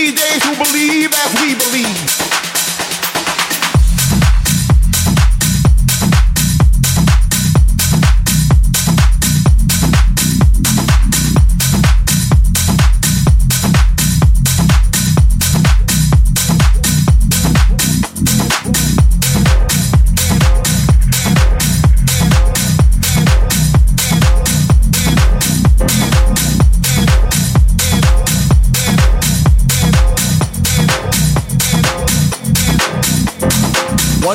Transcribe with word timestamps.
DJs 0.00 0.42
who 0.46 0.54
believe 0.64 1.12
as 1.12 1.42
we 1.42 1.54
believe. 1.54 2.49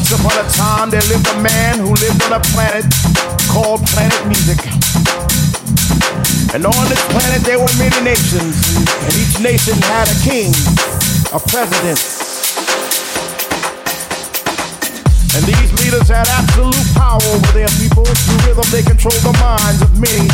Once 0.00 0.16
upon 0.16 0.32
a 0.32 0.48
time, 0.48 0.88
there 0.88 1.04
lived 1.12 1.28
a 1.28 1.42
man 1.42 1.78
who 1.78 1.92
lived 2.00 2.22
on 2.24 2.32
a 2.32 2.40
planet 2.56 2.88
called 3.52 3.84
Planet 3.92 4.16
Music. 4.24 4.56
And 6.56 6.64
on 6.64 6.84
this 6.88 7.04
planet, 7.12 7.44
there 7.44 7.60
were 7.60 7.68
many 7.76 8.00
nations, 8.00 8.56
and 8.80 9.12
each 9.20 9.36
nation 9.44 9.76
had 9.92 10.08
a 10.08 10.16
king, 10.24 10.56
a 11.36 11.40
president. 11.52 12.00
And 15.36 15.44
these 15.44 15.70
leaders 15.84 16.08
had 16.08 16.26
absolute 16.32 16.88
power 16.96 17.20
over 17.36 17.52
their 17.52 17.68
people. 17.76 18.08
Through 18.24 18.40
rhythm, 18.48 18.64
they 18.72 18.82
controlled 18.82 19.20
the 19.20 19.36
minds 19.36 19.84
of 19.84 19.92
many. 20.00 20.32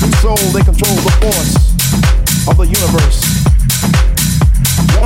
Through 0.00 0.16
soul, 0.24 0.48
they 0.56 0.64
controlled 0.64 1.04
the 1.04 1.12
force 1.20 1.77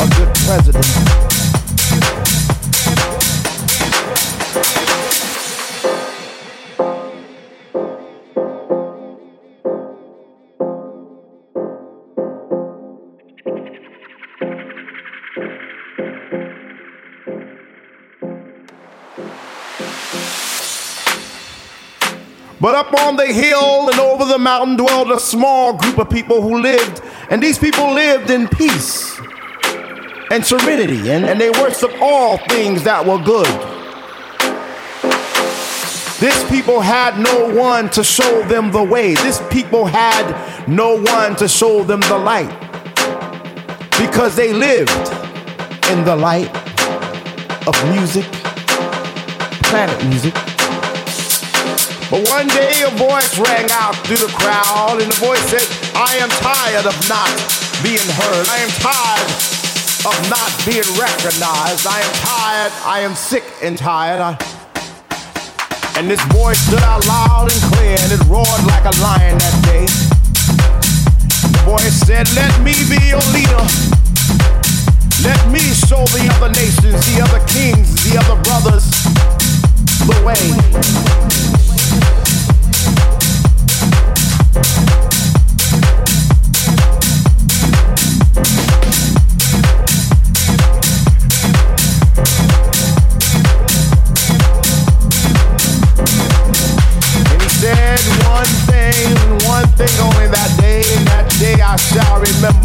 a 0.00 0.06
good 0.10 0.32
president. 0.46 0.86
But 22.60 22.74
up 22.74 22.92
on 23.00 23.16
the 23.16 23.26
hill 23.26 23.88
and 23.90 23.98
over 23.98 24.24
the 24.24 24.38
mountain 24.38 24.76
dwelled 24.76 25.10
a 25.10 25.18
small 25.18 25.76
group 25.76 25.98
of 25.98 26.08
people 26.10 26.40
who 26.40 26.60
lived, 26.60 27.00
and 27.30 27.42
these 27.42 27.58
people 27.58 27.92
lived 27.92 28.30
in 28.30 28.46
peace 28.46 29.17
and 30.30 30.44
serenity, 30.44 31.10
and, 31.10 31.24
and 31.24 31.40
they 31.40 31.50
worship 31.50 31.90
all 32.00 32.38
things 32.48 32.84
that 32.84 33.04
were 33.04 33.18
good. 33.18 33.46
This 36.20 36.48
people 36.50 36.80
had 36.80 37.18
no 37.18 37.54
one 37.54 37.88
to 37.90 38.02
show 38.02 38.42
them 38.48 38.72
the 38.72 38.82
way. 38.82 39.14
This 39.14 39.40
people 39.50 39.86
had 39.86 40.26
no 40.68 41.00
one 41.00 41.36
to 41.36 41.46
show 41.46 41.84
them 41.84 42.00
the 42.02 42.18
light 42.18 42.50
because 44.00 44.34
they 44.34 44.52
lived 44.52 44.90
in 45.90 46.04
the 46.04 46.16
light 46.16 46.50
of 47.66 47.74
music, 47.94 48.24
planet 49.70 49.96
music. 50.06 50.34
But 52.10 52.26
one 52.28 52.48
day 52.48 52.82
a 52.82 52.90
voice 52.96 53.38
rang 53.38 53.70
out 53.70 53.94
through 54.04 54.16
the 54.16 54.32
crowd, 54.34 54.98
and 55.00 55.12
the 55.12 55.20
voice 55.20 55.44
said, 55.46 55.62
I 55.94 56.16
am 56.18 56.30
tired 56.42 56.86
of 56.86 56.96
not 57.08 57.30
being 57.82 58.08
heard. 58.18 58.48
I 58.48 58.58
am 58.58 58.70
tired 58.82 59.17
of 60.08 60.30
not 60.30 60.50
being 60.64 60.88
recognized. 60.96 61.84
I 61.86 62.00
am 62.00 62.12
tired. 62.24 62.72
I 62.84 63.00
am 63.00 63.14
sick 63.14 63.44
and 63.62 63.76
tired. 63.76 64.20
I... 64.20 64.32
and 65.98 66.08
this 66.08 66.22
voice 66.32 66.58
stood 66.58 66.82
out 66.82 67.04
loud 67.06 67.52
and 67.52 67.60
clear, 67.72 67.96
and 68.00 68.12
it 68.12 68.22
roared 68.24 68.64
like 68.64 68.84
a 68.88 68.94
lion 69.04 69.36
that 69.36 69.56
day. 69.68 69.84
The 71.52 71.62
voice 71.68 71.92
said, 72.08 72.24
Let 72.34 72.52
me 72.64 72.72
be 72.88 73.00
your 73.04 73.24
leader. 73.36 73.64
Let 75.20 75.40
me 75.52 75.60
show 75.76 76.00
the 76.16 76.24
other 76.36 76.52
nations, 76.56 77.04
the 77.12 77.20
other 77.20 77.44
kings, 77.46 77.92
the 78.08 78.16
other 78.16 78.40
brothers 78.48 78.88
the 80.08 80.16
way. 80.24 81.77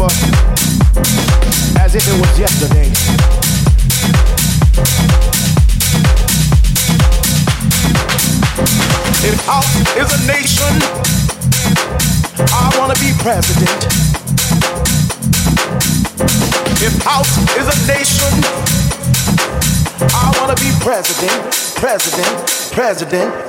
Remember 0.04 1.80
as 1.80 1.94
if 1.94 2.06
it 2.08 2.20
was 2.20 2.38
yesterday. 2.38 2.88
If 9.26 9.40
house 9.46 9.74
is 9.96 10.12
a 10.12 10.26
nation, 10.26 10.74
I 12.52 12.70
wanna 12.78 12.94
be 12.94 13.12
president. 13.18 13.84
If 16.82 17.02
house 17.02 17.38
is 17.56 17.66
a 17.66 17.86
nation, 17.86 18.44
I 20.14 20.32
wanna 20.38 20.56
be 20.56 20.70
president, 20.80 21.54
president, 21.76 22.72
president. 22.72 23.43